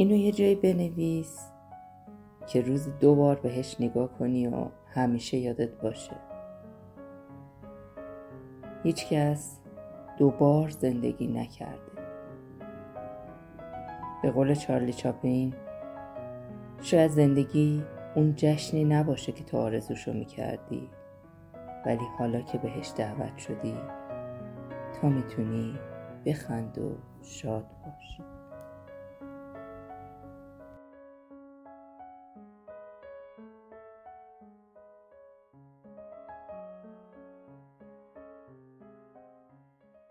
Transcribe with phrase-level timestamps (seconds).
[0.00, 1.50] اینو یه جایی بنویس
[2.46, 6.16] که روزی دو بار بهش نگاه کنی و همیشه یادت باشه.
[8.82, 9.60] هیچکس
[10.18, 11.92] دوبار زندگی نکرده.
[14.22, 15.54] به قول چارلی چاپین
[16.82, 20.90] شاید زندگی اون جشنی نباشه که تو آرزوشو می‌کردی
[21.86, 23.76] ولی حالا که بهش دعوت شدی
[25.00, 25.78] تا می‌تونی
[26.26, 28.22] بخند و شاد باشی.